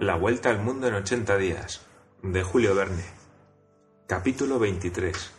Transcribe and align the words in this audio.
La 0.00 0.14
vuelta 0.14 0.50
al 0.50 0.60
mundo 0.60 0.86
en 0.86 0.94
80 0.94 1.36
días, 1.38 1.84
de 2.22 2.44
Julio 2.44 2.72
Verne. 2.76 3.02
Capítulo 4.06 4.60
23. 4.60 5.32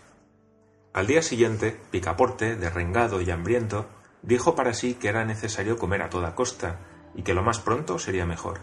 Al 0.91 1.08
día 1.08 1.21
siguiente, 1.21 1.80
Picaporte, 1.91 2.58
derrengado 2.58 3.22
y 3.22 3.32
hambriento, 3.32 3.86
dijo 4.22 4.55
para 4.55 4.73
sí 4.73 4.95
que 4.95 5.08
era 5.08 5.23
necesario 5.23 5.77
comer 5.77 6.02
a 6.02 6.09
toda 6.09 6.36
costa 6.36 6.76
y 7.16 7.23
que 7.23 7.34
lo 7.34 7.41
más 7.41 7.59
pronto 7.59 8.00
sería 8.00 8.26
mejor. 8.26 8.59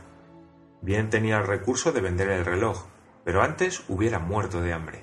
Bien 0.83 1.09
tenía 1.09 1.39
el 1.39 1.47
recurso 1.47 1.93
de 1.93 2.03
vender 2.03 2.29
el 2.29 2.45
reloj, 2.45 2.85
pero 3.25 3.41
antes 3.41 3.83
hubiera 3.89 4.19
muerto 4.19 4.61
de 4.61 4.75
hambre. 4.75 5.03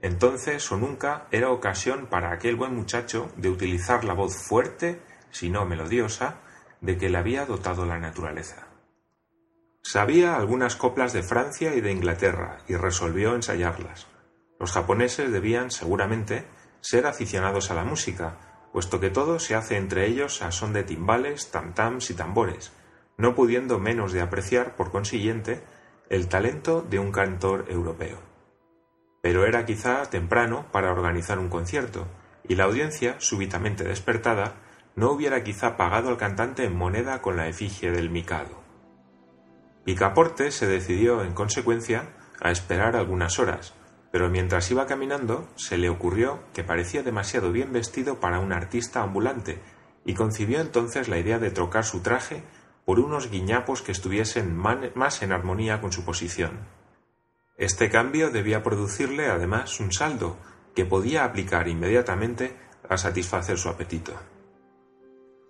Entonces 0.00 0.72
o 0.72 0.78
nunca 0.78 1.26
era 1.32 1.50
ocasión 1.50 2.06
para 2.06 2.32
aquel 2.32 2.56
buen 2.56 2.74
muchacho 2.74 3.30
de 3.36 3.50
utilizar 3.50 4.04
la 4.04 4.14
voz 4.14 4.34
fuerte, 4.34 5.02
si 5.30 5.50
no 5.50 5.66
melodiosa, 5.66 6.38
de 6.80 6.96
que 6.96 7.10
le 7.10 7.18
había 7.18 7.44
dotado 7.44 7.84
la 7.84 7.98
naturaleza. 7.98 8.68
Sabía 9.86 10.36
algunas 10.36 10.76
coplas 10.76 11.12
de 11.12 11.22
Francia 11.22 11.74
y 11.74 11.82
de 11.82 11.92
Inglaterra 11.92 12.56
y 12.66 12.74
resolvió 12.74 13.34
ensayarlas. 13.34 14.06
Los 14.58 14.72
japoneses 14.72 15.30
debían, 15.30 15.70
seguramente, 15.70 16.46
ser 16.80 17.06
aficionados 17.06 17.70
a 17.70 17.74
la 17.74 17.84
música, 17.84 18.38
puesto 18.72 18.98
que 18.98 19.10
todo 19.10 19.38
se 19.38 19.54
hace 19.54 19.76
entre 19.76 20.06
ellos 20.06 20.40
a 20.40 20.52
son 20.52 20.72
de 20.72 20.84
timbales, 20.84 21.52
tam-tams 21.52 22.08
y 22.08 22.14
tambores, 22.14 22.72
no 23.18 23.34
pudiendo 23.34 23.78
menos 23.78 24.14
de 24.14 24.22
apreciar, 24.22 24.74
por 24.74 24.90
consiguiente, 24.90 25.62
el 26.08 26.28
talento 26.28 26.80
de 26.80 26.98
un 26.98 27.12
cantor 27.12 27.66
europeo. 27.68 28.20
Pero 29.20 29.44
era 29.44 29.66
quizá 29.66 30.02
temprano 30.06 30.64
para 30.72 30.92
organizar 30.92 31.38
un 31.38 31.50
concierto, 31.50 32.08
y 32.48 32.54
la 32.54 32.64
audiencia, 32.64 33.16
súbitamente 33.18 33.84
despertada, 33.84 34.54
no 34.96 35.10
hubiera 35.10 35.44
quizá 35.44 35.76
pagado 35.76 36.08
al 36.08 36.16
cantante 36.16 36.64
en 36.64 36.74
moneda 36.74 37.20
con 37.20 37.36
la 37.36 37.48
efigie 37.48 37.90
del 37.90 38.08
Mikado. 38.08 38.63
Picaporte 39.84 40.50
se 40.50 40.66
decidió, 40.66 41.22
en 41.22 41.34
consecuencia, 41.34 42.14
a 42.40 42.50
esperar 42.50 42.96
algunas 42.96 43.38
horas, 43.38 43.74
pero 44.10 44.30
mientras 44.30 44.70
iba 44.70 44.86
caminando 44.86 45.48
se 45.56 45.76
le 45.76 45.88
ocurrió 45.88 46.40
que 46.52 46.64
parecía 46.64 47.02
demasiado 47.02 47.52
bien 47.52 47.72
vestido 47.72 48.20
para 48.20 48.38
un 48.38 48.52
artista 48.52 49.02
ambulante 49.02 49.60
y 50.04 50.14
concibió 50.14 50.60
entonces 50.60 51.08
la 51.08 51.18
idea 51.18 51.38
de 51.38 51.50
trocar 51.50 51.84
su 51.84 52.00
traje 52.00 52.42
por 52.84 53.00
unos 53.00 53.30
guiñapos 53.30 53.82
que 53.82 53.92
estuviesen 53.92 54.56
más 54.56 55.22
en 55.22 55.32
armonía 55.32 55.80
con 55.80 55.92
su 55.92 56.04
posición. 56.04 56.60
Este 57.56 57.90
cambio 57.90 58.30
debía 58.30 58.62
producirle 58.62 59.26
además 59.26 59.80
un 59.80 59.92
saldo 59.92 60.36
que 60.74 60.84
podía 60.84 61.24
aplicar 61.24 61.68
inmediatamente 61.68 62.56
a 62.88 62.96
satisfacer 62.98 63.58
su 63.58 63.68
apetito. 63.68 64.12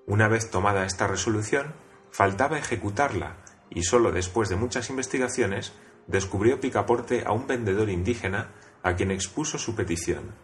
Una 0.07 0.29
vez 0.29 0.51
tomada 0.51 0.85
esta 0.85 1.07
resolución, 1.07 1.75
faltaba 2.11 2.59
ejecutarla, 2.59 3.37
y 3.75 3.83
sólo 3.83 4.13
después 4.13 4.49
de 4.49 4.57
muchas 4.57 4.89
investigaciones 4.89 5.73
descubrió 6.07 6.61
Picaporte 6.61 7.25
a 7.27 7.33
un 7.33 7.47
vendedor 7.47 7.91
indígena 7.91 8.53
a 8.83 8.95
quien 8.95 9.11
expuso 9.11 9.59
su 9.59 9.75
petición. 9.75 10.35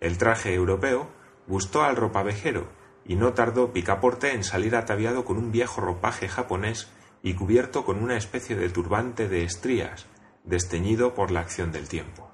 El 0.00 0.18
traje 0.18 0.54
europeo 0.54 1.08
gustó 1.46 1.82
al 1.82 1.96
ropavejero, 1.96 2.68
y 3.08 3.16
no 3.16 3.32
tardó 3.32 3.72
Picaporte 3.72 4.34
en 4.34 4.44
salir 4.44 4.76
ataviado 4.76 5.24
con 5.24 5.38
un 5.38 5.50
viejo 5.50 5.80
ropaje 5.80 6.28
japonés 6.28 6.92
y 7.22 7.34
cubierto 7.34 7.84
con 7.84 8.02
una 8.02 8.16
especie 8.16 8.54
de 8.54 8.68
turbante 8.68 9.28
de 9.28 9.44
estrías, 9.44 10.06
desteñido 10.44 11.14
por 11.14 11.30
la 11.30 11.40
acción 11.40 11.72
del 11.72 11.88
tiempo. 11.88 12.30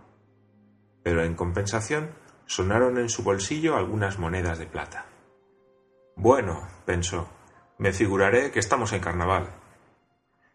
Pero 1.02 1.22
en 1.22 1.34
compensación 1.34 2.10
sonaron 2.46 2.98
en 2.98 3.08
su 3.08 3.22
bolsillo 3.22 3.76
algunas 3.76 4.18
monedas 4.18 4.58
de 4.58 4.66
plata. 4.66 5.06
Bueno, 6.16 6.66
pensó, 6.84 7.28
me 7.78 7.92
figuraré 7.92 8.50
que 8.50 8.58
estamos 8.58 8.92
en 8.92 9.00
carnaval. 9.00 9.63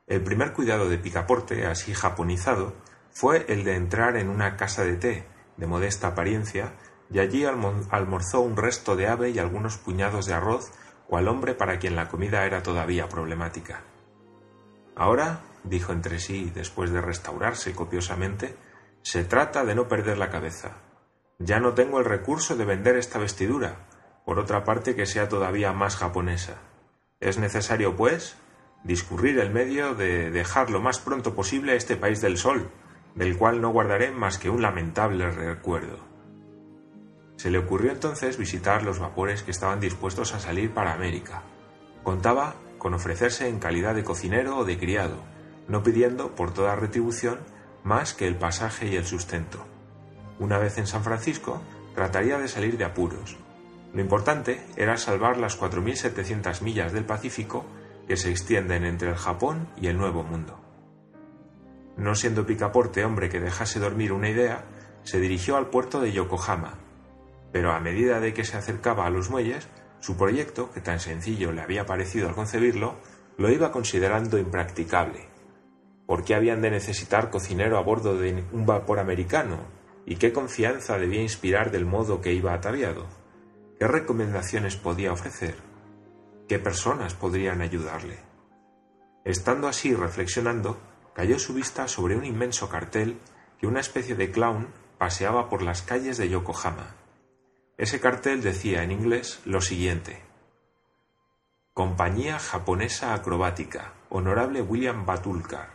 El 0.09 0.23
primer 0.23 0.53
cuidado 0.53 0.89
de 0.89 0.97
Picaporte, 0.97 1.67
así 1.67 1.93
japonizado, 1.93 2.73
fue 3.11 3.45
el 3.47 3.63
de 3.63 3.75
entrar 3.75 4.17
en 4.17 4.27
una 4.27 4.57
casa 4.57 4.83
de 4.83 4.95
té, 4.95 5.27
de 5.55 5.67
modesta 5.67 6.07
apariencia, 6.07 6.73
y 7.11 7.19
allí 7.19 7.45
almorzó 7.45 8.41
un 8.41 8.57
resto 8.57 8.95
de 8.95 9.07
ave 9.07 9.29
y 9.29 9.37
algunos 9.37 9.77
puñados 9.77 10.25
de 10.25 10.33
arroz, 10.33 10.71
cual 11.05 11.27
hombre 11.27 11.53
para 11.53 11.77
quien 11.77 11.95
la 11.95 12.07
comida 12.07 12.47
era 12.47 12.63
todavía 12.63 13.07
problemática. 13.07 13.83
Ahora, 14.95 15.41
dijo 15.63 15.93
entre 15.93 16.19
sí 16.19 16.51
después 16.55 16.89
de 16.89 17.01
restaurarse 17.01 17.75
copiosamente, 17.75 18.55
se 19.03 19.23
trata 19.23 19.63
de 19.63 19.75
no 19.75 19.87
perder 19.87 20.17
la 20.17 20.31
cabeza. 20.31 20.77
Ya 21.37 21.59
no 21.59 21.75
tengo 21.75 21.99
el 21.99 22.05
recurso 22.05 22.55
de 22.55 22.65
vender 22.65 22.95
esta 22.95 23.19
vestidura, 23.19 23.87
por 24.25 24.39
otra 24.39 24.63
parte 24.63 24.95
que 24.95 25.05
sea 25.05 25.29
todavía 25.29 25.71
más 25.71 25.97
japonesa. 25.97 26.55
Es 27.19 27.37
necesario, 27.37 27.95
pues, 27.95 28.37
discurrir 28.83 29.39
el 29.39 29.51
medio 29.51 29.95
de 29.95 30.31
dejar 30.31 30.69
lo 30.69 30.81
más 30.81 30.99
pronto 30.99 31.35
posible 31.35 31.75
este 31.75 31.95
país 31.95 32.21
del 32.21 32.37
sol, 32.37 32.69
del 33.15 33.37
cual 33.37 33.61
no 33.61 33.69
guardaré 33.69 34.11
más 34.11 34.37
que 34.37 34.49
un 34.49 34.61
lamentable 34.61 35.29
recuerdo. 35.29 35.97
Se 37.35 37.49
le 37.49 37.57
ocurrió 37.57 37.91
entonces 37.91 38.37
visitar 38.37 38.83
los 38.83 38.99
vapores 38.99 39.43
que 39.43 39.51
estaban 39.51 39.79
dispuestos 39.79 40.33
a 40.33 40.39
salir 40.39 40.71
para 40.71 40.93
América. 40.93 41.43
Contaba 42.03 42.55
con 42.77 42.93
ofrecerse 42.93 43.47
en 43.47 43.59
calidad 43.59 43.95
de 43.95 44.03
cocinero 44.03 44.57
o 44.57 44.65
de 44.65 44.77
criado, 44.77 45.17
no 45.67 45.83
pidiendo, 45.83 46.35
por 46.35 46.53
toda 46.53 46.75
retribución, 46.75 47.39
más 47.83 48.13
que 48.13 48.27
el 48.27 48.35
pasaje 48.35 48.87
y 48.87 48.95
el 48.95 49.05
sustento. 49.05 49.65
Una 50.39 50.57
vez 50.57 50.77
en 50.77 50.87
San 50.87 51.03
Francisco, 51.03 51.61
trataría 51.95 52.37
de 52.37 52.47
salir 52.47 52.77
de 52.77 52.85
apuros, 52.85 53.37
lo 53.93 54.01
importante 54.01 54.61
era 54.75 54.97
salvar 54.97 55.37
las 55.37 55.59
4.700 55.59 56.61
millas 56.61 56.93
del 56.93 57.05
Pacífico 57.05 57.65
que 58.09 58.17
se 58.17 58.31
extienden 58.31 58.85
entre 58.85 59.09
el 59.09 59.15
Japón 59.15 59.69
y 59.79 59.85
el 59.85 59.95
Nuevo 59.95 60.23
Mundo. 60.23 60.59
No 61.95 62.15
siendo 62.15 62.43
Picaporte 62.43 63.05
hombre 63.05 63.29
que 63.29 63.39
dejase 63.39 63.79
dormir 63.79 64.13
una 64.13 64.31
idea, 64.31 64.65
se 65.03 65.19
dirigió 65.19 65.57
al 65.57 65.69
puerto 65.69 66.01
de 66.01 66.11
Yokohama, 66.11 66.79
pero 67.51 67.71
a 67.71 67.79
medida 67.79 68.19
de 68.19 68.33
que 68.33 68.45
se 68.45 68.57
acercaba 68.57 69.05
a 69.05 69.11
los 69.11 69.29
muelles, 69.29 69.69
su 69.99 70.17
proyecto, 70.17 70.71
que 70.71 70.81
tan 70.81 70.99
sencillo 70.99 71.51
le 71.51 71.61
había 71.61 71.85
parecido 71.85 72.27
al 72.27 72.33
concebirlo, 72.33 72.95
lo 73.37 73.51
iba 73.51 73.71
considerando 73.71 74.39
impracticable. 74.39 75.29
¿Por 76.07 76.23
qué 76.23 76.33
habían 76.33 76.63
de 76.63 76.71
necesitar 76.71 77.29
cocinero 77.29 77.77
a 77.77 77.83
bordo 77.83 78.17
de 78.17 78.43
un 78.51 78.65
vapor 78.65 78.97
americano? 78.97 79.59
¿Y 80.07 80.15
qué 80.15 80.33
confianza 80.33 80.97
debía 80.97 81.21
inspirar 81.21 81.69
del 81.69 81.85
modo 81.85 82.21
que 82.21 82.33
iba 82.33 82.55
ataviado? 82.55 83.05
¿Qué 83.77 83.87
recomendaciones 83.87 84.77
podía 84.77 85.13
ofrecer? 85.13 85.68
¿Qué 86.49 86.57
personas 86.57 87.13
podrían 87.13 87.61
ayudarle? 87.61 88.17
Estando 89.23 89.67
así 89.67 89.93
reflexionando, 89.93 90.79
cayó 91.13 91.37
su 91.37 91.53
vista 91.53 91.87
sobre 91.87 92.15
un 92.17 92.25
inmenso 92.25 92.69
cartel 92.69 93.19
que 93.59 93.67
una 93.67 93.81
especie 93.81 94.15
de 94.15 94.31
clown 94.31 94.67
paseaba 94.97 95.47
por 95.47 95.61
las 95.61 95.83
calles 95.83 96.17
de 96.17 96.27
Yokohama. 96.27 96.95
Ese 97.77 97.99
cartel 97.99 98.41
decía 98.41 98.81
en 98.81 98.91
inglés 98.91 99.41
lo 99.45 99.61
siguiente 99.61 100.23
Compañía 101.75 102.39
Japonesa 102.39 103.13
Acrobática, 103.13 103.93
Honorable 104.09 104.63
William 104.63 105.05
Batulkar. 105.05 105.69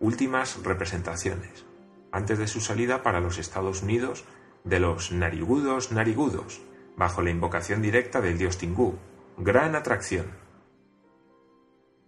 Últimas 0.00 0.60
representaciones, 0.64 1.64
antes 2.10 2.40
de 2.40 2.48
su 2.48 2.60
salida 2.60 3.04
para 3.04 3.20
los 3.20 3.38
Estados 3.38 3.84
Unidos 3.84 4.24
de 4.64 4.80
los 4.80 5.12
narigudos 5.12 5.92
narigudos, 5.92 6.60
bajo 6.96 7.22
la 7.22 7.30
invocación 7.30 7.82
directa 7.82 8.20
del 8.20 8.36
dios 8.36 8.58
Tingú. 8.58 8.98
Gran 9.40 9.76
atracción. 9.76 10.26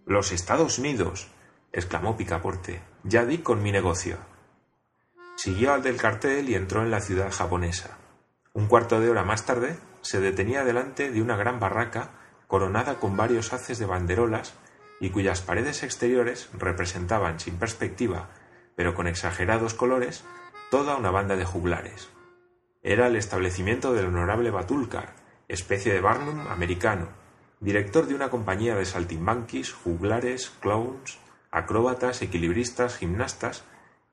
Los 0.05 0.33
Estados 0.33 0.77
Unidos, 0.79 1.29
exclamó 1.71 2.17
Picaporte, 2.17 2.81
ya 3.05 3.23
di 3.23 3.37
con 3.37 3.63
mi 3.63 3.71
negocio. 3.71 4.17
Siguió 5.37 5.71
al 5.71 5.81
del 5.81 5.95
cartel 5.95 6.49
y 6.49 6.55
entró 6.55 6.83
en 6.83 6.91
la 6.91 6.99
ciudad 6.99 7.31
japonesa. 7.31 7.97
Un 8.51 8.67
cuarto 8.67 8.99
de 8.99 9.09
hora 9.09 9.23
más 9.23 9.45
tarde 9.45 9.77
se 10.01 10.19
detenía 10.19 10.65
delante 10.65 11.09
de 11.09 11.21
una 11.21 11.37
gran 11.37 11.61
barraca 11.61 12.09
coronada 12.47 12.99
con 12.99 13.15
varios 13.15 13.53
haces 13.53 13.79
de 13.79 13.85
banderolas 13.85 14.53
y 14.99 15.11
cuyas 15.11 15.41
paredes 15.41 15.83
exteriores 15.83 16.49
representaban 16.51 17.39
sin 17.39 17.57
perspectiva, 17.57 18.27
pero 18.75 18.93
con 18.93 19.07
exagerados 19.07 19.73
colores, 19.73 20.25
toda 20.69 20.97
una 20.97 21.11
banda 21.11 21.37
de 21.37 21.45
juglares. 21.45 22.09
Era 22.83 23.07
el 23.07 23.15
establecimiento 23.15 23.93
del 23.93 24.07
honorable 24.07 24.51
Batulcar, 24.51 25.15
especie 25.47 25.93
de 25.93 26.01
Barnum 26.01 26.47
americano, 26.47 27.20
director 27.61 28.07
de 28.07 28.15
una 28.15 28.29
compañía 28.29 28.75
de 28.75 28.85
saltimbanquis, 28.85 29.71
juglares, 29.71 30.49
clowns, 30.59 31.19
acróbatas, 31.51 32.21
equilibristas, 32.23 32.97
gimnastas, 32.97 33.63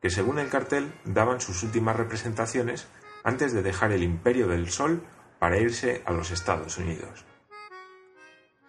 que 0.01 0.11
según 0.11 0.39
el 0.39 0.51
cartel 0.51 0.93
daban 1.05 1.41
sus 1.41 1.63
últimas 1.63 1.97
representaciones 1.97 2.87
antes 3.25 3.53
de 3.53 3.63
dejar 3.63 3.91
el 3.93 4.03
imperio 4.03 4.49
del 4.49 4.71
sol 4.71 5.03
para 5.39 5.59
irse 5.59 6.03
a 6.05 6.13
los 6.13 6.31
Estados 6.31 6.77
Unidos. 6.77 7.25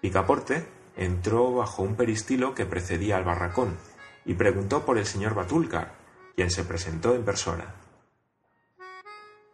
Picaporte 0.02 0.66
entró 0.96 1.54
bajo 1.54 1.84
un 1.84 1.96
peristilo 1.96 2.56
que 2.56 2.66
precedía 2.66 3.18
al 3.18 3.26
barracón 3.26 3.78
y 4.26 4.34
preguntó 4.36 4.86
por 4.86 4.98
el 4.98 5.06
señor 5.06 5.36
Batulcar, 5.36 5.94
quien 6.36 6.50
se 6.50 6.64
presentó 6.64 7.16
en 7.16 7.26
persona. 7.26 7.76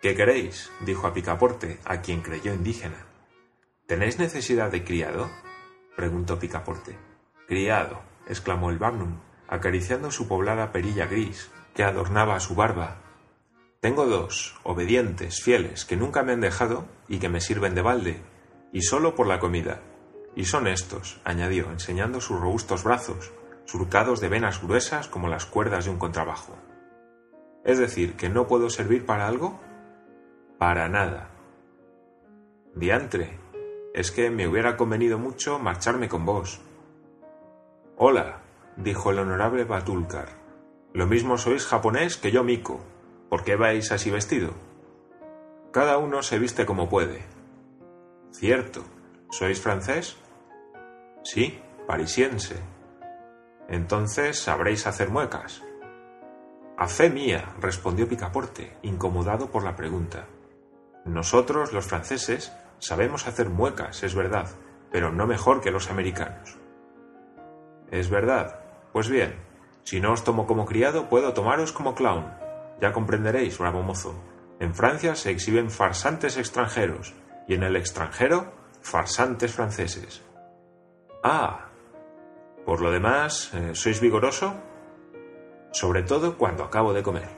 ¿Qué 0.01 0.15
queréis? 0.15 0.69
dijo 0.81 1.07
a 1.07 1.13
Picaporte, 1.13 1.79
a 1.83 2.01
quien 2.01 2.21
creyó 2.21 2.53
indígena. 2.53 3.14
¿Tenéis 3.87 4.17
necesidad 4.17 4.71
de 4.71 4.83
criado? 4.83 5.29
preguntó 5.95 6.39
Picaporte. 6.39 6.97
Criado, 7.47 8.01
exclamó 8.27 8.71
el 8.71 8.79
Barnum, 8.79 9.19
acariciando 9.47 10.09
su 10.09 10.27
poblada 10.27 10.71
perilla 10.71 11.05
gris, 11.05 11.51
que 11.75 11.83
adornaba 11.83 12.39
su 12.39 12.55
barba. 12.55 12.97
Tengo 13.81 14.07
dos, 14.07 14.55
obedientes, 14.63 15.43
fieles, 15.43 15.85
que 15.85 15.97
nunca 15.97 16.23
me 16.23 16.33
han 16.33 16.41
dejado 16.41 16.87
y 17.07 17.19
que 17.19 17.29
me 17.29 17.41
sirven 17.41 17.75
de 17.75 17.83
balde, 17.83 18.21
y 18.73 18.81
solo 18.81 19.13
por 19.13 19.27
la 19.27 19.39
comida. 19.39 19.81
Y 20.35 20.45
son 20.45 20.65
estos, 20.65 21.21
añadió, 21.23 21.69
enseñando 21.69 22.21
sus 22.21 22.39
robustos 22.39 22.83
brazos, 22.83 23.33
surcados 23.65 24.19
de 24.19 24.29
venas 24.29 24.63
gruesas 24.63 25.07
como 25.07 25.27
las 25.27 25.45
cuerdas 25.45 25.85
de 25.85 25.91
un 25.91 25.99
contrabajo. 25.99 26.57
Es 27.63 27.77
decir, 27.77 28.15
que 28.15 28.29
no 28.29 28.47
puedo 28.47 28.71
servir 28.71 29.05
para 29.05 29.27
algo? 29.27 29.59
Para 30.57 30.89
nada. 30.89 31.29
Diantre, 32.75 33.39
es 33.95 34.11
que 34.11 34.29
me 34.29 34.45
hubiera 34.45 34.75
convenido 34.75 35.17
mucho 35.17 35.57
marcharme 35.57 36.09
con 36.09 36.25
vos. 36.25 36.59
Hola, 37.95 38.41
dijo 38.75 39.11
el 39.11 39.19
honorable 39.19 39.63
Batulcar. 39.63 40.27
Lo 40.91 41.07
mismo 41.07 41.37
sois 41.37 41.65
japonés 41.65 42.17
que 42.17 42.29
yo 42.29 42.43
mico. 42.43 42.81
¿Por 43.29 43.45
qué 43.45 43.55
vais 43.55 43.93
así 43.93 44.11
vestido? 44.11 44.51
Cada 45.71 45.97
uno 45.97 46.23
se 46.23 46.39
viste 46.39 46.65
como 46.65 46.89
puede. 46.89 47.23
Cierto. 48.33 48.83
¿Sois 49.29 49.61
francés? 49.61 50.17
Sí, 51.23 51.57
parisiense. 51.87 52.57
Entonces 53.69 54.37
sabréis 54.37 54.87
hacer 54.87 55.09
muecas. 55.09 55.63
A 56.77 56.89
fe 56.89 57.09
mía, 57.09 57.55
respondió 57.61 58.09
Picaporte, 58.09 58.75
incomodado 58.81 59.49
por 59.49 59.63
la 59.63 59.77
pregunta. 59.77 60.27
Nosotros, 61.05 61.71
los 61.71 61.85
franceses, 61.85 62.51
sabemos 62.79 63.27
hacer 63.27 63.49
muecas, 63.49 64.03
es 64.03 64.15
verdad, 64.15 64.49
pero 64.91 65.11
no 65.11 65.27
mejor 65.27 65.61
que 65.61 65.71
los 65.71 65.89
americanos. 65.89 66.57
Es 67.91 68.09
verdad. 68.09 68.59
Pues 68.91 69.09
bien, 69.09 69.35
si 69.83 69.99
no 69.99 70.13
os 70.13 70.23
tomo 70.23 70.47
como 70.47 70.65
criado, 70.65 71.09
puedo 71.09 71.33
tomaros 71.33 71.71
como 71.71 71.95
clown. 71.95 72.33
Ya 72.81 72.91
comprenderéis, 72.91 73.57
bravo 73.57 73.83
mozo. 73.83 74.15
En 74.59 74.73
Francia 74.73 75.15
se 75.15 75.31
exhiben 75.31 75.69
farsantes 75.69 76.37
extranjeros 76.37 77.13
y 77.47 77.55
en 77.55 77.63
el 77.63 77.75
extranjero 77.75 78.53
farsantes 78.81 79.53
franceses. 79.53 80.23
Ah. 81.23 81.67
Por 82.65 82.81
lo 82.81 82.91
demás, 82.91 83.53
eh, 83.53 83.75
¿sois 83.75 84.01
vigoroso? 84.01 84.55
Sobre 85.71 86.03
todo 86.03 86.37
cuando 86.37 86.63
acabo 86.63 86.93
de 86.93 87.03
comer. 87.03 87.29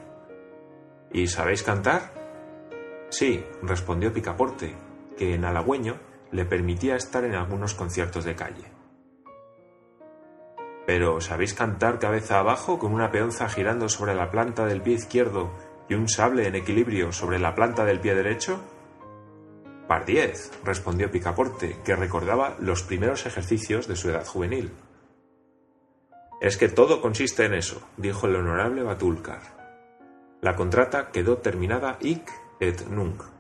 ¿Y 1.12 1.28
sabéis 1.28 1.64
cantar? 1.64 2.14
Sí, 3.10 3.44
respondió 3.62 4.14
Picaporte, 4.14 4.76
que 5.18 5.34
en 5.34 5.46
halagüeño 5.46 5.98
le 6.32 6.46
permitía 6.46 6.96
estar 6.96 7.24
en 7.24 7.36
algunos 7.36 7.74
conciertos 7.74 8.24
de 8.24 8.36
calle. 8.36 8.66
Pero 10.86 11.20
¿sabéis 11.20 11.54
cantar 11.54 12.00
cabeza 12.00 12.40
abajo 12.40 12.80
con 12.80 12.94
una 12.94 13.12
peonza 13.12 13.50
girando 13.50 13.90
sobre 13.90 14.16
la 14.16 14.32
planta 14.32 14.66
del 14.66 14.82
pie 14.82 14.94
izquierdo 14.94 15.52
y 15.90 15.96
un 15.96 16.08
sable 16.08 16.48
en 16.48 16.56
equilibrio 16.56 17.12
sobre 17.12 17.40
la 17.40 17.56
planta 17.56 17.84
del 17.84 18.00
pie 18.00 18.16
derecho? 18.16 18.62
Pardiez, 19.88 20.52
respondió 20.64 21.12
Picaporte, 21.12 21.78
que 21.84 21.96
recordaba 21.96 22.56
los 22.60 22.84
primeros 22.84 23.26
ejercicios 23.26 23.88
de 23.88 23.96
su 23.96 24.10
edad 24.10 24.26
juvenil. 24.26 24.72
Es 26.40 26.58
que 26.58 26.70
todo 26.70 27.02
consiste 27.02 27.46
en 27.46 27.54
eso, 27.54 27.82
dijo 27.98 28.28
el 28.28 28.36
honorable 28.36 28.84
Batulcar. 28.84 29.42
La 30.42 30.56
contrata 30.56 31.12
quedó 31.12 31.38
terminada 31.38 31.98
hic 32.00 32.32
et 32.60 32.88
nunc. 32.88 33.37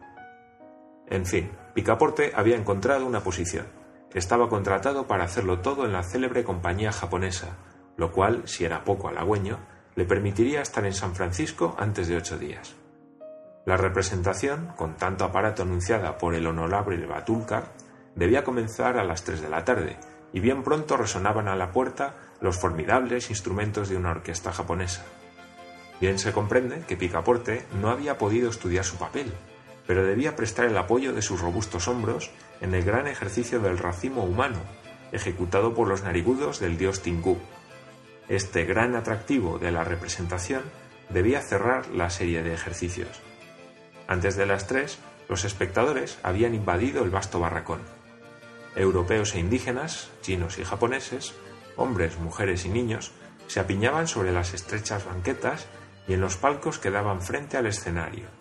En 1.09 1.25
fin, 1.25 1.51
Picaporte 1.73 2.33
había 2.35 2.57
encontrado 2.57 3.05
una 3.05 3.21
posición. 3.21 3.65
Estaba 4.13 4.49
contratado 4.49 5.07
para 5.07 5.23
hacerlo 5.23 5.59
todo 5.59 5.85
en 5.85 5.93
la 5.93 6.03
célebre 6.03 6.43
compañía 6.43 6.91
japonesa, 6.91 7.57
lo 7.97 8.11
cual, 8.11 8.43
si 8.45 8.65
era 8.65 8.83
poco 8.83 9.07
halagüeño, 9.07 9.57
le 9.95 10.05
permitiría 10.05 10.61
estar 10.61 10.85
en 10.85 10.93
San 10.93 11.15
Francisco 11.15 11.75
antes 11.79 12.07
de 12.07 12.17
ocho 12.17 12.37
días. 12.37 12.75
La 13.65 13.77
representación, 13.77 14.67
con 14.77 14.95
tanto 14.95 15.25
aparato 15.25 15.63
anunciada 15.63 16.17
por 16.17 16.35
el 16.35 16.47
honorable 16.47 17.05
Batulcar, 17.05 17.73
debía 18.15 18.43
comenzar 18.43 18.97
a 18.97 19.03
las 19.03 19.23
tres 19.23 19.41
de 19.41 19.49
la 19.49 19.65
tarde, 19.65 19.97
y 20.33 20.39
bien 20.39 20.63
pronto 20.63 20.97
resonaban 20.97 21.47
a 21.47 21.55
la 21.55 21.71
puerta 21.71 22.13
los 22.41 22.57
formidables 22.57 23.29
instrumentos 23.29 23.89
de 23.89 23.97
una 23.97 24.11
orquesta 24.11 24.51
japonesa. 24.51 25.03
Bien 25.99 26.19
se 26.19 26.31
comprende 26.31 26.83
que 26.87 26.97
Picaporte 26.97 27.65
no 27.81 27.89
había 27.89 28.17
podido 28.17 28.49
estudiar 28.49 28.83
su 28.83 28.97
papel, 28.97 29.33
pero 29.87 30.05
debía 30.05 30.35
prestar 30.35 30.65
el 30.65 30.77
apoyo 30.77 31.13
de 31.13 31.21
sus 31.21 31.39
robustos 31.39 31.87
hombros 31.87 32.29
en 32.61 32.75
el 32.75 32.83
gran 32.83 33.07
ejercicio 33.07 33.59
del 33.59 33.77
racimo 33.77 34.23
humano, 34.23 34.59
ejecutado 35.13 35.73
por 35.73 35.87
los 35.87 36.03
narigudos 36.03 36.59
del 36.59 36.77
dios 36.77 37.01
Tingú. 37.01 37.37
Este 38.27 38.65
gran 38.65 38.95
atractivo 38.95 39.57
de 39.57 39.71
la 39.71 39.85
representación 39.85 40.63
debía 41.09 41.41
cerrar 41.41 41.87
la 41.87 42.09
serie 42.09 42.43
de 42.43 42.53
ejercicios. 42.53 43.21
Antes 44.07 44.35
de 44.35 44.45
las 44.45 44.67
tres, 44.67 44.99
los 45.29 45.45
espectadores 45.45 46.19
habían 46.23 46.53
invadido 46.53 47.03
el 47.03 47.09
vasto 47.09 47.39
barracón. 47.39 47.79
Europeos 48.75 49.33
e 49.35 49.39
indígenas, 49.39 50.09
chinos 50.21 50.59
y 50.59 50.65
japoneses, 50.65 51.33
hombres, 51.77 52.19
mujeres 52.19 52.65
y 52.65 52.69
niños, 52.69 53.11
se 53.47 53.61
apiñaban 53.61 54.07
sobre 54.07 54.33
las 54.33 54.53
estrechas 54.53 55.05
banquetas 55.05 55.65
y 56.07 56.13
en 56.13 56.21
los 56.21 56.35
palcos 56.35 56.77
que 56.79 56.91
daban 56.91 57.21
frente 57.21 57.57
al 57.57 57.67
escenario. 57.67 58.36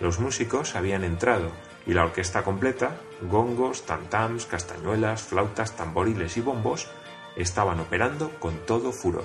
Los 0.00 0.18
músicos 0.18 0.76
habían 0.76 1.04
entrado 1.04 1.50
y 1.86 1.92
la 1.92 2.04
orquesta 2.04 2.42
completa, 2.42 2.96
gongos, 3.22 3.84
tantams, 3.84 4.46
castañuelas, 4.46 5.22
flautas, 5.22 5.76
tamboriles 5.76 6.36
y 6.38 6.40
bombos, 6.40 6.88
estaban 7.36 7.80
operando 7.80 8.30
con 8.38 8.56
todo 8.66 8.92
furor. 8.92 9.24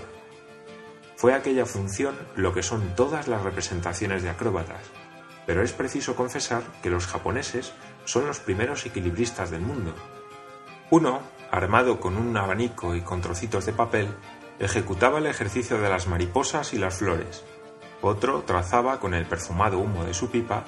Fue 1.15 1.33
aquella 1.33 1.65
función 1.65 2.15
lo 2.35 2.53
que 2.53 2.61
son 2.61 2.95
todas 2.95 3.27
las 3.29 3.41
representaciones 3.41 4.21
de 4.21 4.29
acróbatas, 4.29 4.81
pero 5.45 5.63
es 5.63 5.71
preciso 5.71 6.15
confesar 6.15 6.63
que 6.83 6.89
los 6.89 7.07
japoneses 7.07 7.73
son 8.03 8.27
los 8.27 8.39
primeros 8.39 8.85
equilibristas 8.85 9.51
del 9.51 9.61
mundo. 9.61 9.93
Uno, 10.91 11.21
armado 11.51 12.01
con 12.01 12.17
un 12.17 12.35
abanico 12.35 12.95
y 12.95 13.01
con 13.01 13.21
trocitos 13.21 13.65
de 13.65 13.73
papel, 13.73 14.09
ejecutaba 14.59 15.19
el 15.19 15.27
ejercicio 15.27 15.79
de 15.79 15.89
las 15.89 16.07
mariposas 16.07 16.73
y 16.73 16.77
las 16.77 16.95
flores, 16.95 17.43
otro 18.05 18.43
trazaba 18.43 18.99
con 18.99 19.13
el 19.13 19.25
perfumado 19.25 19.79
humo 19.79 20.03
de 20.03 20.13
su 20.13 20.29
pipa 20.29 20.63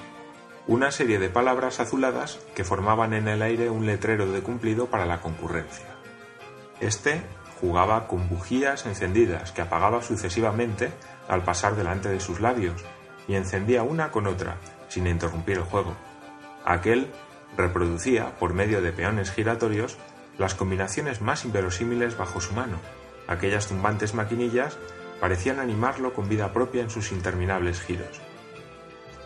una 0.66 0.92
serie 0.92 1.20
de 1.20 1.30
palabras 1.30 1.80
azuladas 1.80 2.40
que 2.56 2.66
formaban 2.66 3.14
en 3.14 3.28
el 3.28 3.42
aire 3.42 3.70
un 3.70 3.86
letrero 3.86 4.30
de 4.32 4.42
cumplido 4.42 4.88
para 4.88 5.06
la 5.06 5.22
concurrencia. 5.22 5.86
Este 6.82 7.22
jugaba 7.62 8.08
con 8.08 8.28
bujías 8.28 8.86
encendidas 8.86 9.52
que 9.52 9.62
apagaba 9.62 10.02
sucesivamente 10.02 10.92
al 11.30 11.44
pasar 11.44 11.76
delante 11.76 12.10
de 12.10 12.20
sus 12.20 12.42
labios 12.42 12.84
y 13.28 13.36
encendía 13.36 13.84
una 13.84 14.12
con 14.12 14.28
otra, 14.28 14.58
sin 14.90 15.08
interrumpir 15.08 15.58
el 15.58 15.64
juego. 15.64 15.96
Aquel 16.66 17.08
reproducía, 17.56 18.36
por 18.38 18.54
medio 18.54 18.82
de 18.82 18.92
peones 18.92 19.32
giratorios, 19.32 19.98
las 20.38 20.54
combinaciones 20.54 21.22
más 21.22 21.46
inverosímiles 21.46 22.18
bajo 22.18 22.42
su 22.42 22.54
mano, 22.54 22.78
aquellas 23.28 23.68
tumbantes 23.68 24.14
maquinillas 24.14 24.78
parecían 25.20 25.60
animarlo 25.60 26.14
con 26.14 26.30
vida 26.30 26.54
propia 26.54 26.82
en 26.82 26.90
sus 26.90 27.12
interminables 27.12 27.82
giros. 27.82 28.22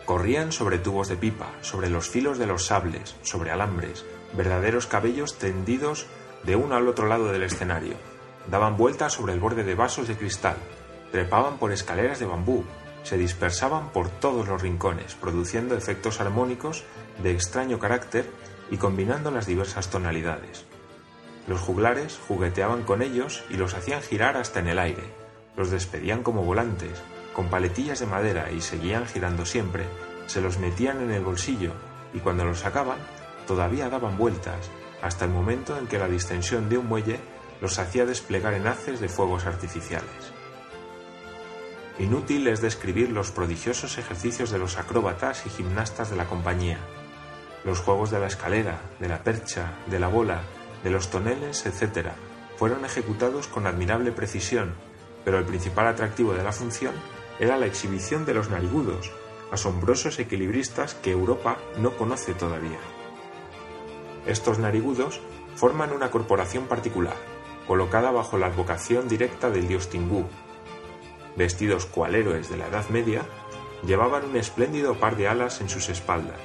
Corrían 0.04 0.52
sobre 0.52 0.78
tubos 0.78 1.08
de 1.08 1.16
pipa, 1.16 1.52
sobre 1.60 1.88
los 1.88 2.08
filos 2.08 2.38
de 2.38 2.46
los 2.46 2.66
sables, 2.66 3.16
sobre 3.22 3.50
alambres, 3.50 4.04
verdaderos 4.36 4.86
cabellos 4.86 5.38
tendidos 5.38 6.06
de 6.42 6.56
uno 6.56 6.74
al 6.74 6.88
otro 6.88 7.06
lado 7.06 7.30
del 7.30 7.44
escenario. 7.44 7.94
Daban 8.50 8.76
vueltas 8.76 9.12
sobre 9.12 9.32
el 9.32 9.40
borde 9.40 9.62
de 9.62 9.74
vasos 9.74 10.08
de 10.08 10.16
cristal, 10.16 10.56
trepaban 11.12 11.58
por 11.58 11.72
escaleras 11.72 12.18
de 12.18 12.26
bambú, 12.26 12.64
se 13.04 13.16
dispersaban 13.16 13.90
por 13.90 14.08
todos 14.08 14.48
los 14.48 14.62
rincones, 14.62 15.14
produciendo 15.14 15.76
efectos 15.76 16.20
armónicos 16.20 16.84
de 17.22 17.32
extraño 17.32 17.78
carácter 17.78 18.28
y 18.70 18.78
combinando 18.78 19.30
las 19.30 19.46
diversas 19.46 19.90
tonalidades. 19.90 20.64
Los 21.46 21.60
juglares 21.60 22.18
jugueteaban 22.28 22.84
con 22.84 23.02
ellos 23.02 23.44
y 23.50 23.56
los 23.56 23.74
hacían 23.74 24.02
girar 24.02 24.36
hasta 24.36 24.60
en 24.60 24.68
el 24.68 24.78
aire, 24.78 25.21
los 25.56 25.70
despedían 25.70 26.22
como 26.22 26.44
volantes, 26.44 27.02
con 27.32 27.48
paletillas 27.48 28.00
de 28.00 28.06
madera 28.06 28.50
y 28.50 28.60
seguían 28.60 29.06
girando 29.06 29.46
siempre, 29.46 29.84
se 30.26 30.40
los 30.40 30.58
metían 30.58 31.00
en 31.02 31.10
el 31.10 31.24
bolsillo 31.24 31.72
y 32.14 32.20
cuando 32.20 32.44
los 32.44 32.60
sacaban 32.60 32.98
todavía 33.46 33.88
daban 33.88 34.16
vueltas, 34.16 34.70
hasta 35.02 35.24
el 35.24 35.30
momento 35.30 35.76
en 35.76 35.86
que 35.86 35.98
la 35.98 36.08
distensión 36.08 36.68
de 36.68 36.78
un 36.78 36.86
muelle 36.86 37.18
los 37.60 37.78
hacía 37.78 38.06
desplegar 38.06 38.54
en 38.54 38.66
haces 38.66 39.00
de 39.00 39.08
fuegos 39.08 39.46
artificiales. 39.46 40.32
Inútil 41.98 42.46
es 42.48 42.60
describir 42.60 43.10
los 43.10 43.30
prodigiosos 43.30 43.98
ejercicios 43.98 44.50
de 44.50 44.58
los 44.58 44.78
acróbatas 44.78 45.44
y 45.46 45.50
gimnastas 45.50 46.10
de 46.10 46.16
la 46.16 46.26
compañía, 46.26 46.78
los 47.64 47.80
juegos 47.80 48.10
de 48.10 48.18
la 48.18 48.26
escalera, 48.26 48.80
de 48.98 49.08
la 49.08 49.22
percha, 49.22 49.74
de 49.86 50.00
la 50.00 50.08
bola, 50.08 50.42
de 50.82 50.90
los 50.90 51.10
toneles, 51.10 51.66
etc., 51.66 52.08
fueron 52.56 52.84
ejecutados 52.84 53.46
con 53.48 53.66
admirable 53.66 54.12
precisión 54.12 54.74
pero 55.24 55.38
el 55.38 55.44
principal 55.44 55.86
atractivo 55.86 56.34
de 56.34 56.42
la 56.42 56.52
función 56.52 56.94
era 57.38 57.56
la 57.56 57.66
exhibición 57.66 58.24
de 58.24 58.34
los 58.34 58.50
narigudos, 58.50 59.10
asombrosos 59.50 60.18
equilibristas 60.18 60.94
que 60.94 61.10
Europa 61.10 61.58
no 61.78 61.96
conoce 61.96 62.34
todavía. 62.34 62.78
Estos 64.26 64.58
narigudos 64.58 65.20
forman 65.56 65.92
una 65.92 66.10
corporación 66.10 66.66
particular, 66.66 67.16
colocada 67.66 68.10
bajo 68.10 68.38
la 68.38 68.46
advocación 68.46 69.08
directa 69.08 69.50
del 69.50 69.68
dios 69.68 69.88
Tingú. 69.88 70.26
Vestidos 71.36 71.86
cual 71.86 72.14
héroes 72.14 72.48
de 72.48 72.56
la 72.56 72.68
Edad 72.68 72.88
Media, 72.90 73.22
llevaban 73.86 74.24
un 74.24 74.36
espléndido 74.36 74.94
par 74.94 75.16
de 75.16 75.28
alas 75.28 75.60
en 75.60 75.68
sus 75.68 75.88
espaldas, 75.88 76.38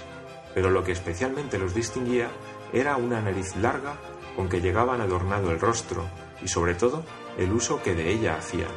pero 0.54 0.70
lo 0.70 0.84
que 0.84 0.92
especialmente 0.92 1.60
los 1.60 1.74
distinguía 1.74 2.30
era 2.74 2.98
una 2.98 3.22
nariz 3.22 3.56
larga 3.56 3.96
con 4.36 4.50
que 4.50 4.62
llegaban 4.62 5.02
adornado 5.02 5.52
el 5.52 5.60
rostro 5.60 6.06
y 6.42 6.48
sobre 6.48 6.76
todo 6.76 7.04
el 7.38 7.54
uso 7.54 7.82
que 7.82 7.96
de 7.96 8.12
ella 8.12 8.36
hacían. 8.36 8.72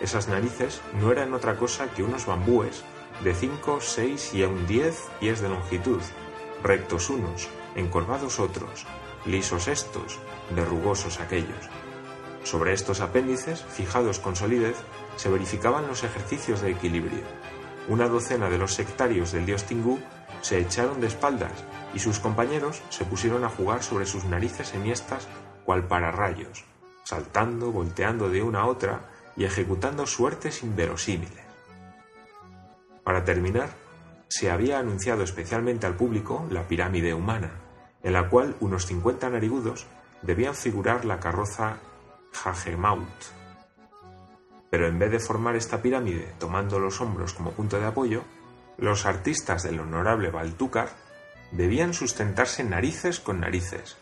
Esas 0.00 0.28
narices 0.28 0.80
no 1.00 1.12
eran 1.12 1.34
otra 1.34 1.56
cosa 1.56 1.90
que 1.90 2.02
unos 2.02 2.26
bambúes 2.26 2.84
de 3.22 3.34
5, 3.34 3.80
6 3.80 4.34
y 4.34 4.42
aún 4.42 4.66
10 4.66 4.94
pies 5.20 5.40
de 5.40 5.48
longitud, 5.48 6.00
rectos 6.62 7.10
unos, 7.10 7.48
encorvados 7.74 8.40
otros, 8.40 8.86
lisos 9.24 9.68
estos, 9.68 10.18
verrugosos 10.54 11.20
aquellos. 11.20 11.68
Sobre 12.42 12.72
estos 12.72 13.00
apéndices, 13.00 13.62
fijados 13.62 14.18
con 14.18 14.36
solidez, 14.36 14.76
se 15.16 15.30
verificaban 15.30 15.86
los 15.86 16.04
ejercicios 16.04 16.60
de 16.60 16.72
equilibrio. 16.72 17.22
Una 17.88 18.08
docena 18.08 18.50
de 18.50 18.58
los 18.58 18.74
sectarios 18.74 19.32
del 19.32 19.46
dios 19.46 19.64
Tingú 19.64 19.98
se 20.42 20.58
echaron 20.58 21.00
de 21.00 21.06
espaldas 21.06 21.64
y 21.94 22.00
sus 22.00 22.18
compañeros 22.18 22.82
se 22.90 23.04
pusieron 23.04 23.44
a 23.44 23.48
jugar 23.48 23.82
sobre 23.82 24.06
sus 24.06 24.24
narices 24.24 24.74
enhiestas 24.74 25.28
cual 25.64 25.86
para 25.86 26.10
rayos, 26.10 26.64
saltando, 27.04 27.70
volteando 27.70 28.28
de 28.28 28.42
una 28.42 28.62
a 28.62 28.66
otra 28.66 29.00
y 29.36 29.44
ejecutando 29.44 30.06
suertes 30.06 30.62
inverosímiles. 30.62 31.44
Para 33.04 33.24
terminar, 33.24 33.68
se 34.28 34.50
había 34.50 34.78
anunciado 34.78 35.22
especialmente 35.22 35.86
al 35.86 35.94
público 35.94 36.46
la 36.50 36.66
pirámide 36.66 37.14
humana, 37.14 37.50
en 38.02 38.12
la 38.12 38.28
cual 38.28 38.56
unos 38.60 38.86
50 38.86 39.30
narigudos 39.30 39.86
debían 40.22 40.54
figurar 40.54 41.04
la 41.04 41.20
carroza 41.20 41.76
Jagemaut. 42.32 43.06
Pero 44.70 44.88
en 44.88 44.98
vez 44.98 45.12
de 45.12 45.20
formar 45.20 45.54
esta 45.54 45.82
pirámide 45.82 46.32
tomando 46.38 46.80
los 46.80 47.00
hombros 47.00 47.34
como 47.34 47.52
punto 47.52 47.78
de 47.78 47.86
apoyo, 47.86 48.22
los 48.76 49.06
artistas 49.06 49.62
del 49.62 49.78
honorable 49.78 50.30
Baltúcar 50.30 50.88
debían 51.52 51.94
sustentarse 51.94 52.64
narices 52.64 53.20
con 53.20 53.40
narices. 53.40 53.96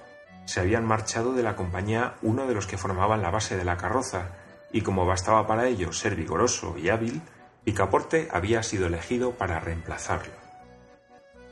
Se 0.44 0.60
habían 0.60 0.84
marchado 0.84 1.32
de 1.34 1.42
la 1.42 1.56
compañía 1.56 2.14
uno 2.22 2.46
de 2.46 2.54
los 2.54 2.66
que 2.66 2.78
formaban 2.78 3.22
la 3.22 3.30
base 3.30 3.56
de 3.56 3.64
la 3.64 3.76
carroza, 3.76 4.30
y 4.72 4.80
como 4.80 5.06
bastaba 5.06 5.46
para 5.46 5.66
ello 5.68 5.92
ser 5.92 6.16
vigoroso 6.16 6.76
y 6.78 6.88
hábil, 6.88 7.22
Picaporte 7.64 8.28
había 8.32 8.62
sido 8.62 8.86
elegido 8.86 9.32
para 9.32 9.60
reemplazarlo. 9.60 10.32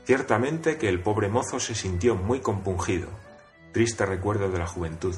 Ciertamente 0.03 0.77
que 0.77 0.89
el 0.89 1.01
pobre 1.01 1.29
mozo 1.29 1.59
se 1.59 1.75
sintió 1.75 2.15
muy 2.15 2.41
compungido, 2.41 3.07
triste 3.71 4.05
recuerdo 4.05 4.49
de 4.49 4.59
la 4.59 4.67
juventud, 4.67 5.15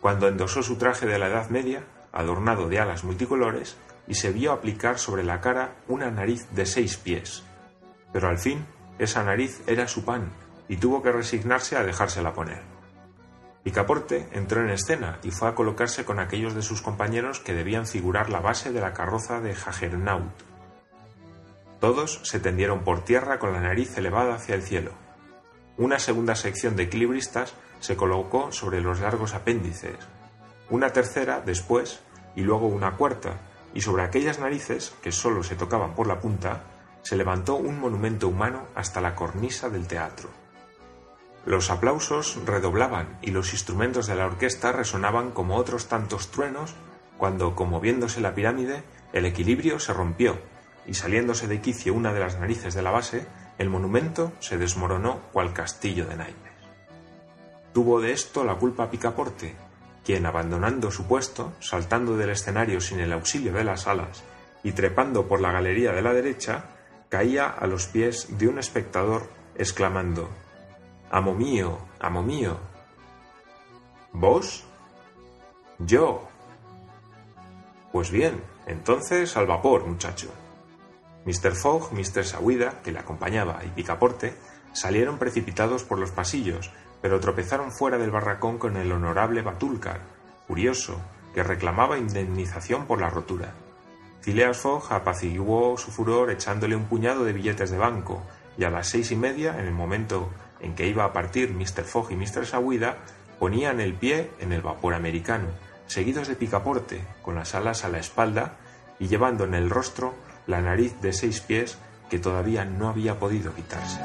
cuando 0.00 0.28
endosó 0.28 0.62
su 0.62 0.76
traje 0.76 1.06
de 1.06 1.18
la 1.18 1.28
Edad 1.28 1.50
Media, 1.50 1.84
adornado 2.12 2.68
de 2.68 2.78
alas 2.78 3.04
multicolores, 3.04 3.76
y 4.08 4.14
se 4.14 4.32
vio 4.32 4.52
aplicar 4.52 4.98
sobre 4.98 5.24
la 5.24 5.40
cara 5.40 5.74
una 5.88 6.10
nariz 6.10 6.46
de 6.52 6.64
seis 6.64 6.96
pies. 6.96 7.42
Pero 8.12 8.28
al 8.28 8.38
fin, 8.38 8.64
esa 8.98 9.22
nariz 9.22 9.62
era 9.66 9.86
su 9.88 10.04
pan, 10.04 10.32
y 10.68 10.76
tuvo 10.78 11.02
que 11.02 11.12
resignarse 11.12 11.76
a 11.76 11.82
dejársela 11.82 12.32
poner. 12.32 12.69
Picaporte 13.62 14.28
entró 14.32 14.62
en 14.62 14.70
escena 14.70 15.18
y 15.22 15.30
fue 15.30 15.48
a 15.48 15.54
colocarse 15.54 16.04
con 16.04 16.18
aquellos 16.18 16.54
de 16.54 16.62
sus 16.62 16.80
compañeros 16.80 17.40
que 17.40 17.52
debían 17.52 17.86
figurar 17.86 18.30
la 18.30 18.40
base 18.40 18.72
de 18.72 18.80
la 18.80 18.94
carroza 18.94 19.40
de 19.40 19.54
Jagernaut. 19.54 20.32
Todos 21.78 22.20
se 22.24 22.40
tendieron 22.40 22.84
por 22.84 23.04
tierra 23.04 23.38
con 23.38 23.52
la 23.52 23.60
nariz 23.60 23.96
elevada 23.98 24.34
hacia 24.34 24.54
el 24.54 24.62
cielo. 24.62 24.92
Una 25.76 25.98
segunda 25.98 26.34
sección 26.34 26.76
de 26.76 26.84
equilibristas 26.84 27.54
se 27.80 27.96
colocó 27.96 28.52
sobre 28.52 28.80
los 28.80 29.00
largos 29.00 29.34
apéndices, 29.34 29.96
una 30.70 30.90
tercera 30.90 31.40
después 31.40 32.00
y 32.36 32.42
luego 32.42 32.66
una 32.66 32.96
cuarta, 32.96 33.40
y 33.74 33.80
sobre 33.80 34.02
aquellas 34.02 34.38
narices, 34.38 34.94
que 35.02 35.12
sólo 35.12 35.42
se 35.42 35.56
tocaban 35.56 35.94
por 35.94 36.06
la 36.06 36.20
punta, 36.20 36.62
se 37.02 37.16
levantó 37.16 37.56
un 37.56 37.78
monumento 37.80 38.28
humano 38.28 38.66
hasta 38.74 39.00
la 39.00 39.14
cornisa 39.14 39.68
del 39.68 39.86
teatro. 39.86 40.28
Los 41.46 41.70
aplausos 41.70 42.38
redoblaban 42.44 43.18
y 43.22 43.30
los 43.30 43.52
instrumentos 43.52 44.06
de 44.06 44.14
la 44.14 44.26
orquesta 44.26 44.72
resonaban 44.72 45.30
como 45.30 45.56
otros 45.56 45.86
tantos 45.86 46.30
truenos 46.30 46.74
cuando, 47.16 47.54
como 47.54 47.80
viéndose 47.80 48.20
la 48.20 48.34
pirámide, 48.34 48.82
el 49.12 49.24
equilibrio 49.24 49.78
se 49.78 49.92
rompió 49.92 50.38
y 50.86 50.94
saliéndose 50.94 51.46
de 51.46 51.60
quicio 51.60 51.94
una 51.94 52.12
de 52.12 52.20
las 52.20 52.38
narices 52.38 52.74
de 52.74 52.82
la 52.82 52.90
base, 52.90 53.26
el 53.58 53.70
monumento 53.70 54.32
se 54.40 54.58
desmoronó 54.58 55.20
cual 55.32 55.52
castillo 55.52 56.06
de 56.06 56.16
naipes. 56.16 56.52
Tuvo 57.72 58.00
de 58.00 58.12
esto 58.12 58.44
la 58.44 58.56
culpa 58.56 58.90
Picaporte, 58.90 59.54
quien, 60.04 60.26
abandonando 60.26 60.90
su 60.90 61.06
puesto, 61.06 61.52
saltando 61.60 62.16
del 62.16 62.30
escenario 62.30 62.80
sin 62.80 63.00
el 63.00 63.12
auxilio 63.12 63.52
de 63.52 63.64
las 63.64 63.86
alas 63.86 64.24
y 64.64 64.72
trepando 64.72 65.28
por 65.28 65.40
la 65.40 65.52
galería 65.52 65.92
de 65.92 66.02
la 66.02 66.12
derecha, 66.12 66.64
caía 67.08 67.48
a 67.48 67.66
los 67.66 67.86
pies 67.86 68.38
de 68.38 68.48
un 68.48 68.58
espectador, 68.58 69.28
exclamando 69.56 70.28
Amo 71.12 71.34
mío, 71.34 71.76
amo 71.98 72.22
mío. 72.22 72.56
¿Vos? 74.12 74.62
Yo. 75.80 76.28
Pues 77.90 78.12
bien, 78.12 78.40
entonces 78.66 79.36
al 79.36 79.48
vapor, 79.48 79.86
muchacho. 79.86 80.28
Mr. 81.24 81.56
Fogg, 81.56 81.92
Mr. 81.92 82.24
Sawida, 82.24 82.80
que 82.84 82.92
le 82.92 83.00
acompañaba, 83.00 83.60
y 83.64 83.70
Picaporte, 83.70 84.34
salieron 84.72 85.18
precipitados 85.18 85.82
por 85.82 85.98
los 85.98 86.12
pasillos, 86.12 86.70
pero 87.02 87.18
tropezaron 87.18 87.72
fuera 87.72 87.98
del 87.98 88.12
barracón 88.12 88.58
con 88.58 88.76
el 88.76 88.92
honorable 88.92 89.42
Batulcar, 89.42 90.02
furioso, 90.46 91.00
que 91.34 91.42
reclamaba 91.42 91.98
indemnización 91.98 92.86
por 92.86 93.00
la 93.00 93.10
rotura. 93.10 93.52
Phileas 94.20 94.58
Fogg 94.58 94.92
apaciguó 94.92 95.76
su 95.76 95.90
furor 95.90 96.30
echándole 96.30 96.76
un 96.76 96.84
puñado 96.84 97.24
de 97.24 97.32
billetes 97.32 97.70
de 97.72 97.78
banco, 97.78 98.22
y 98.56 98.62
a 98.62 98.70
las 98.70 98.88
seis 98.88 99.10
y 99.10 99.16
media, 99.16 99.58
en 99.58 99.66
el 99.66 99.72
momento 99.72 100.30
en 100.60 100.74
que 100.74 100.86
iba 100.86 101.04
a 101.04 101.12
partir 101.12 101.52
Mr. 101.54 101.84
Fogg 101.84 102.12
y 102.12 102.16
Mr. 102.16 102.46
Sawida, 102.46 102.98
ponían 103.38 103.80
el 103.80 103.94
pie 103.94 104.30
en 104.40 104.52
el 104.52 104.60
vapor 104.60 104.94
americano, 104.94 105.48
seguidos 105.86 106.28
de 106.28 106.36
Picaporte, 106.36 107.00
con 107.22 107.34
las 107.34 107.54
alas 107.54 107.84
a 107.84 107.88
la 107.88 107.98
espalda 107.98 108.56
y 108.98 109.08
llevando 109.08 109.44
en 109.44 109.54
el 109.54 109.70
rostro 109.70 110.14
la 110.46 110.60
nariz 110.60 111.00
de 111.00 111.12
seis 111.12 111.40
pies 111.40 111.78
que 112.10 112.18
todavía 112.18 112.64
no 112.64 112.88
había 112.88 113.18
podido 113.18 113.54
quitarse. 113.54 114.00